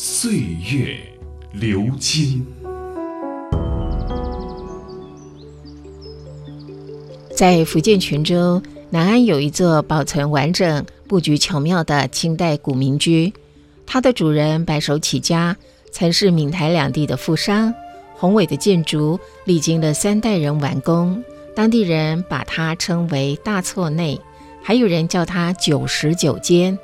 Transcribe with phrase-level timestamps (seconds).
[0.00, 0.30] 岁
[0.72, 0.96] 月
[1.50, 2.46] 流金。
[7.34, 13.32] 在福建泉州南安有一座保存完整、布局巧妙的清代古民居，
[13.86, 15.56] 它的主人白手起家，
[15.90, 17.74] 曾是闽台两地的富商。
[18.14, 21.20] 宏伟的建筑历经了三代人完工，
[21.56, 24.20] 当地人把它称为“大厝内”，
[24.62, 26.78] 还有人叫它“九十九间”。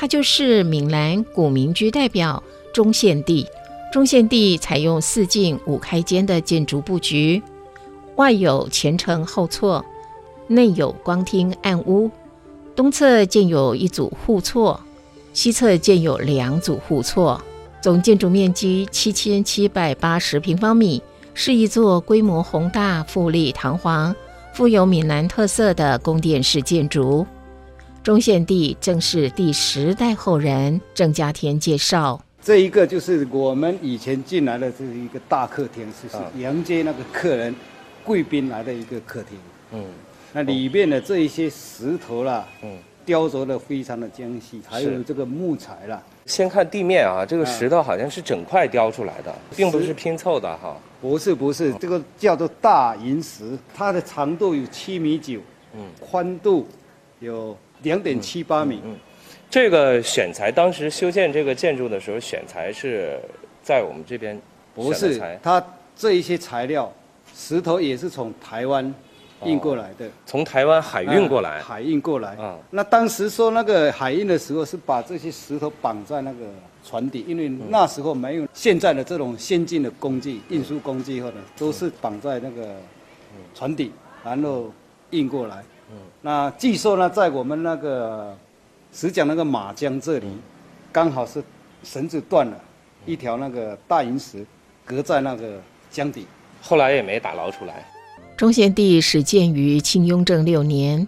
[0.00, 3.46] 它就是闽南古民居代表中宪地。
[3.92, 7.42] 中宪地采用四进五开间的建筑布局，
[8.16, 9.84] 外有前城后厝。
[10.46, 12.10] 内有光厅暗屋，
[12.74, 14.80] 东侧建有一组户厝，
[15.34, 17.38] 西侧建有两组户厝，
[17.82, 21.02] 总建筑面积七千七百八十平方米，
[21.34, 24.16] 是一座规模宏大、富丽堂皇、
[24.54, 27.26] 富有闽南特色的宫殿式建筑。
[28.02, 37.54] 中献帝正是第十代后人郑家天介绍，这一个就是我们以前进来的这一个大客厅，是是迎接那个客人、
[38.02, 39.38] 贵宾来的一个客厅。
[39.72, 39.84] 嗯。
[40.32, 46.02] 那里面的这一些石头啦，嗯，雕琢的非常的精细，还有这个木材啦。
[46.24, 50.74] 先看地面啊，这个石头好像是整块雕出来的，并不是拼凑的哈。
[51.02, 55.40] 不是不是，这个叫做大银石，它的长度有七米九，
[55.74, 56.66] 嗯，宽度
[57.18, 58.80] 有两点七八米。
[58.84, 58.96] 嗯，
[59.48, 63.18] 这个选材，当时修建这个建筑的时候，选材是
[63.62, 64.40] 在我们这边。
[64.74, 65.62] 不是，它
[65.96, 66.92] 这一些材料，
[67.34, 68.94] 石头也是从台湾。
[69.46, 72.36] 运过来的，从台湾海运过来，海运过来。
[72.36, 76.40] 啊，那当时说那个海运的时候，是把这些石头绑在那个
[76.84, 82.76] 船底，因为那时候没有现在的这种先进的工具，运输工具，或者都是绑在那个
[83.54, 83.90] 船底，
[84.22, 84.70] 然后
[85.08, 85.64] 运过来。
[85.90, 88.36] 嗯，那据说呢，在我们那个
[88.92, 90.26] 石讲那个马江这里，
[90.92, 91.42] 刚好是
[91.82, 92.56] 绳子断了，
[93.06, 94.46] 一条那个大银石
[94.84, 96.26] 隔在那个江底，
[96.62, 97.86] 后来也没打捞出来。
[98.36, 101.06] 中宪地始建于清雍正六年。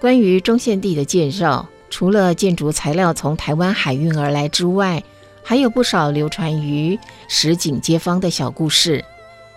[0.00, 5.02] 关于中宪地的介绍，除了建筑材料从台湾海运而来之外，
[5.42, 6.98] 还有不少流传于
[7.28, 9.04] 石井街坊的小故事。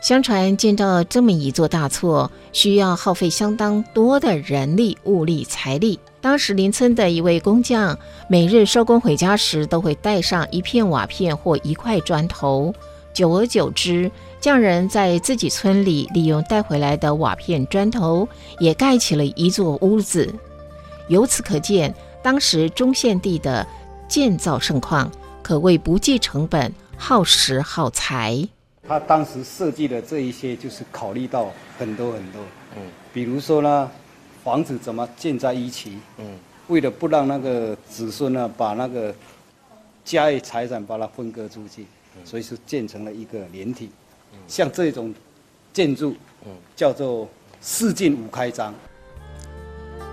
[0.02, 6.00] 相传建造这么一座大厝，需要耗费相当多的人力、物力、财力。
[6.22, 7.98] 当时邻村的一位工匠，
[8.30, 12.74] 每日收工回家时，都会带上一片瓦片或一块砖头。
[13.14, 18.28] 久而久之，匠人在自己村里利用带回来的瓦片、砖头，
[18.60, 20.34] 也盖起了一座屋子。
[21.10, 21.94] 由此可见，
[22.24, 23.68] 当时中县地的
[24.08, 25.12] 建造盛况，
[25.42, 28.48] 可谓不计成本、耗时耗财。
[28.90, 32.42] 他当时设计的这一些，就是考虑到很多很多。
[32.76, 32.82] 嗯，
[33.14, 33.90] 比如说呢，
[34.44, 36.00] 房子怎么建在一起？
[36.18, 36.26] 嗯，
[36.68, 39.14] 为了不让那个子孙呢，把那个
[40.04, 41.86] 家业财产把它分割出去。
[42.26, 43.90] 所以是建成了一个连体，
[44.46, 45.14] 像这种
[45.72, 46.14] 建筑，
[46.76, 47.30] 叫做
[47.62, 48.74] 四进五开张。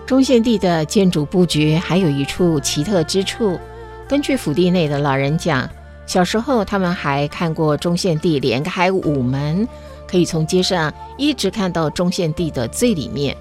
[0.06, 3.58] 中县地的建筑布局还有一处奇特之处。
[4.06, 5.68] 根据府地内的老人讲，
[6.06, 9.66] 小时候他们还看过中县地连开五门，
[10.06, 13.36] 可以从街上一直看到中县地的最里面。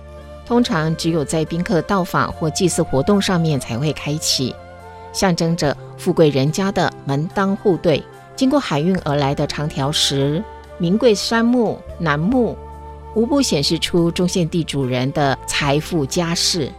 [0.45, 4.53] 通常只有在宾客到访或祭祀活动上面才会开启，
[5.13, 8.03] 象征着富贵人家的门当户对。
[8.35, 10.43] 经过海运而来的长条石、
[10.77, 12.57] 名贵杉木、楠木，
[13.15, 16.71] 无不显示出中县地主人的财富家世。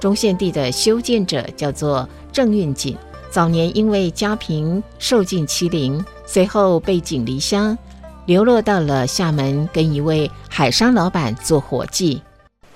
[0.00, 2.96] 中县地的修建者叫做郑运锦，
[3.36, 7.76] 早年因为家贫受尽欺凌，随后背井离乡，
[8.24, 12.22] 流落到了厦门，跟一位海商老板做伙计。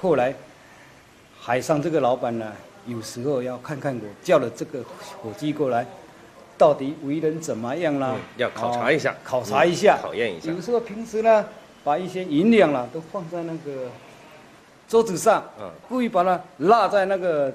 [0.02, 0.34] 后来，
[1.40, 2.52] 海商这个老板呢，
[2.84, 4.84] 有时候要看看我，叫了这个
[5.22, 5.86] 伙计过来。
[6.58, 8.14] 到底为人怎么样啦？
[8.36, 10.52] 要考察一下，考察一下，考验一下。
[10.52, 11.42] 有时候平时呢，
[11.82, 13.88] 把一些银两啦都放在那个
[14.86, 17.50] 桌子上，嗯，故意把它落在那个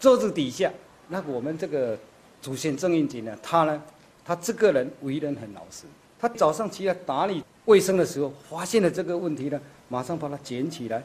[0.00, 0.68] 桌子底下。
[1.06, 1.96] 那我们这个
[2.40, 3.82] 祖先郑运景呢，他呢，
[4.24, 5.84] 他这个人为人很老实。
[6.18, 9.58] 他早上起来打理卫生的时候，发现了这个问题呢，
[9.88, 11.02] 马上把它捡起来，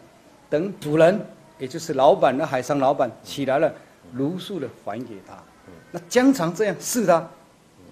[0.49, 1.19] 等主人，
[1.57, 3.73] 也就是老板的海商老板起来了，
[4.11, 5.37] 如数的还给他。
[5.91, 7.25] 那经常这样试他，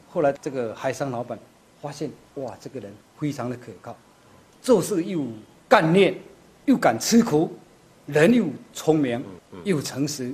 [0.10, 1.39] 后来这个海商老板
[1.81, 3.96] 发现，哇，这个人非常的可靠，
[4.62, 5.25] 做事又
[5.69, 6.13] 干练，
[6.66, 7.50] 又敢吃苦，
[8.06, 9.24] 人又聪明，
[9.63, 10.34] 又诚实，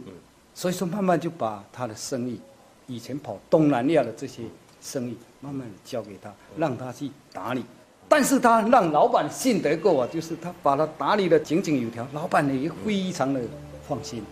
[0.55, 2.41] 所以说慢慢就把他的生意，
[2.89, 4.41] 以前跑东南亚的这些
[4.81, 7.63] 生意，慢慢的交给他，让他去打理。
[8.07, 13.39] 但是他让老板信得过啊，就是他把他打理的井井有条，老板呢也非常的
[13.87, 14.23] 放心。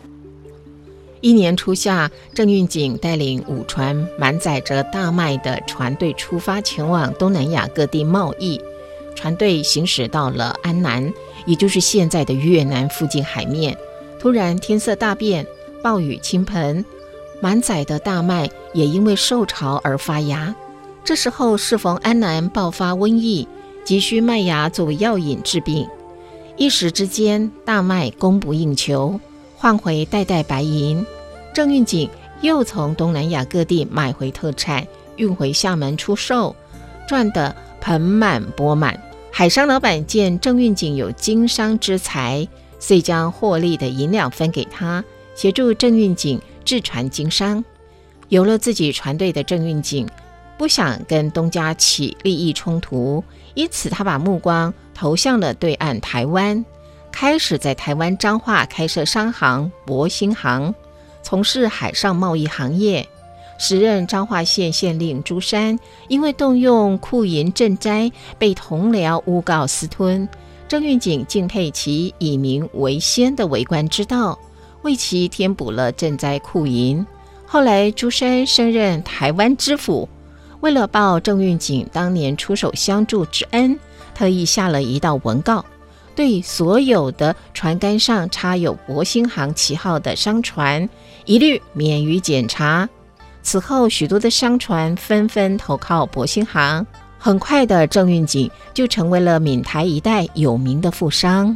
[1.22, 8.60] 一年初夏，郑运景带领五船满载着大麦的船队出发，前往东南亚各地贸易。
[9.16, 11.12] 船队行驶到了安南，
[11.46, 13.76] 也就是现在的越南附近海面。
[14.20, 15.46] 突然天色大变，
[15.82, 16.84] 暴雨倾盆，
[17.42, 20.56] 满载的大麦也因为受潮而发芽。
[21.04, 23.48] 这时候适逢安南爆发瘟疫。
[23.86, 25.88] 急需麦芽作为药引治病，
[26.58, 29.18] 一时之间大麦供不应求，
[29.56, 31.06] 换回袋袋白银。
[31.54, 32.10] 郑运景
[32.42, 34.86] 又从东南亚各地买回特产，
[35.16, 36.54] 运回厦门出售，
[37.08, 39.02] 赚得盆满钵满。
[39.32, 42.46] 海商老板见郑运景有经商之才，
[42.80, 45.02] 遂将获利的银两分给他，
[45.34, 47.64] 协助郑运景制船经商。
[48.28, 50.06] 有了自己船队的郑运景。
[50.58, 53.24] 不想跟东家起利益冲突，
[53.54, 56.66] 因此他把目光投向了对岸台湾，
[57.12, 60.74] 开始在台湾彰化开设商行博兴行，
[61.22, 63.08] 从事海上贸易行业。
[63.60, 70.28] 时任彰化县县令朱山因为动用库银赈灾，被同僚诬告私吞，
[70.68, 74.40] 郑运景敬佩其以民为先的为官之道，
[74.84, 77.06] 为其填补了赈灾库银。
[77.46, 80.08] 后来朱山升任台湾知府。
[80.60, 83.80] 为了报郑运景当年出手相助之恩，
[84.16, 85.64] 特意下了一道文告，
[86.16, 90.90] 对所有的船杆上插有博兴行旗号的商船，
[91.26, 92.90] 一律免于检查。
[93.44, 96.86] 此后，许多的商船纷纷投靠博兴行，
[97.20, 101.56] 很快的，郑运景就成为了闽台一带有名的富商。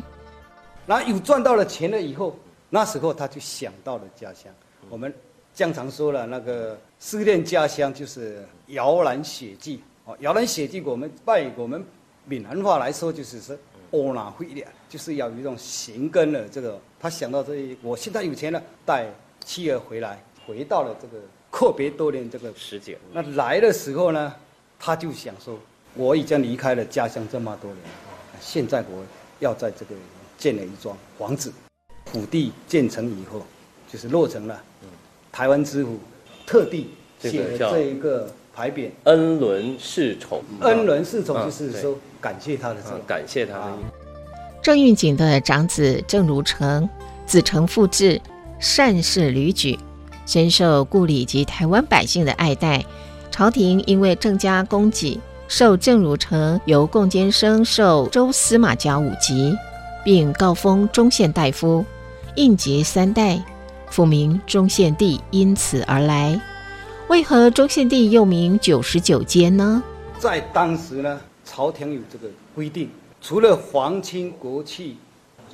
[0.85, 2.38] 那有赚到了钱了以后，
[2.71, 4.51] 那时候他就想到了家乡。
[4.89, 5.13] 我们
[5.53, 6.75] 经常说了那个。
[7.03, 11.83] 思念家乡就是摇篮血迹哦，摇篮血迹，我们拜我们
[12.25, 13.57] 闽南话来说就是说，
[13.89, 16.79] 窝囊废的，就是要有一种行根的这个。
[17.00, 19.07] 他想到这一，我现在有钱了，带
[19.44, 21.17] 妻儿回来，回到了这个
[21.50, 22.95] 阔别多年这个时节。
[23.12, 24.31] 那来的时候呢，
[24.79, 25.57] 他就想说，
[25.95, 27.83] 我已经离开了家乡这么多年，
[28.39, 29.03] 现在我
[29.39, 29.95] 要在这个
[30.38, 31.51] 建了一幢房子，
[32.11, 33.41] 府地建成以后，
[33.91, 34.61] 就是落成了，
[35.31, 35.99] 台湾知府。
[36.43, 43.71] 特地写了这一个牌匾“恩伦侍宠”，恩伦侍宠就是说感谢他的这感谢他的。
[44.61, 46.89] 郑运景的长子郑如成，
[47.25, 48.19] 子承父志，
[48.59, 49.79] 善事屡举，
[50.25, 52.83] 深受故里及台湾百姓的爱戴。
[53.29, 59.55] 朝廷因为郑家供给，授郑如成由贡监生授州司马家五级，
[60.03, 61.85] 并告封中宪大夫，
[62.35, 63.43] 应节三代。
[63.89, 66.41] 复名中献帝，因此而来。
[67.09, 69.83] 为何中献帝又名九十九间呢？
[70.17, 72.89] 在当时呢，朝廷有这个规定，
[73.21, 74.95] 除了皇亲国戚，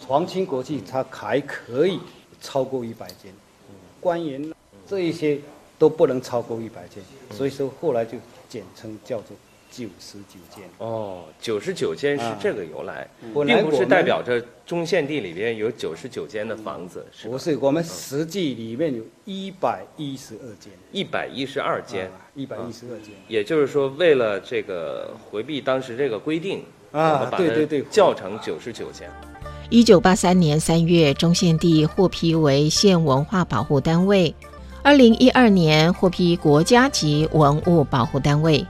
[0.08, 2.00] 皇亲国戚他还可以
[2.40, 3.34] 超过一百间，
[4.00, 4.54] 官员
[4.88, 5.40] 这一些
[5.80, 7.04] 都不能超过一百间，
[7.36, 9.36] 所以说后来就简称叫做。
[9.70, 17.58] 九十九间哦，九十九间是这个由来，并不是代表着中宪地里边有九十九间的房子，不是？
[17.58, 23.14] 我们实际里面有一百一十二间，一百一十二间，一百一十二间。
[23.28, 29.10] 也就是说，为了这个回避当时这个规定啊，对对对，叫成九十九间。
[29.70, 34.34] 一九八三年三月，中宪地获批为县文化保护单位，
[34.82, 38.66] 二零一二年获批国家级文物保护单位。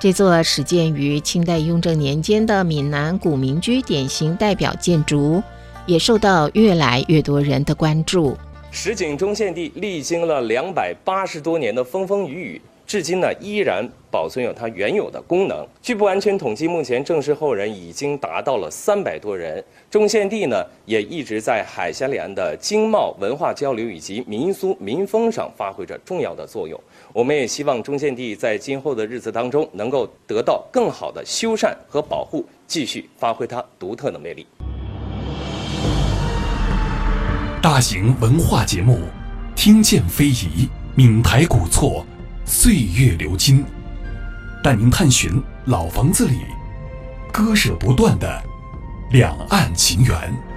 [0.00, 5.42] 这座始建于清代雍正年间的闽南古民居典型代表建筑，
[5.86, 8.36] 也受到越来越多人的关注。
[8.70, 12.62] 石井中宪地历经了两百八十多年的风风雨雨。
[12.86, 15.66] 至今呢，依然保存有它原有的功能。
[15.80, 19.62] 据不完全统计，目前正式后人已经达到了三百多人。
[19.90, 26.78] 中宪地呢，也一直在海峡两岸的经贸、文化交流以及民俗民风上发挥着重要的作用。
[27.12, 34.46] 我们也希望中宪地在今后的日子当中能够得到更好的修缮和保护，继续发挥它独特的魅力。
[37.60, 39.00] 大型文化节目，
[39.56, 42.04] 听见非遗，闽台古厝。
[42.44, 43.62] 岁月流金，
[44.62, 46.40] 带您探寻老房子里
[47.32, 48.42] 割舍不断的
[49.10, 50.47] 两岸情缘。